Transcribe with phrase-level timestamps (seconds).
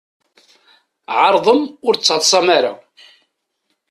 [1.21, 2.73] Ɛeṛḍem ur d-ttaḍsam ara.